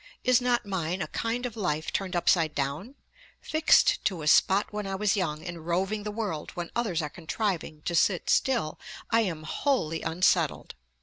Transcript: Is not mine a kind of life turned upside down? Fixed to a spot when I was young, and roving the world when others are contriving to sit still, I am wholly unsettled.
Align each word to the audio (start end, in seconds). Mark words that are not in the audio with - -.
Is 0.23 0.41
not 0.41 0.65
mine 0.65 0.99
a 1.03 1.07
kind 1.09 1.45
of 1.45 1.55
life 1.55 1.93
turned 1.93 2.15
upside 2.15 2.55
down? 2.55 2.95
Fixed 3.39 4.03
to 4.05 4.23
a 4.23 4.27
spot 4.27 4.73
when 4.73 4.87
I 4.87 4.95
was 4.95 5.15
young, 5.15 5.45
and 5.45 5.63
roving 5.67 6.01
the 6.01 6.11
world 6.11 6.49
when 6.55 6.71
others 6.75 7.03
are 7.03 7.07
contriving 7.11 7.83
to 7.83 7.93
sit 7.93 8.27
still, 8.27 8.79
I 9.11 9.19
am 9.21 9.43
wholly 9.43 10.01
unsettled. 10.01 10.73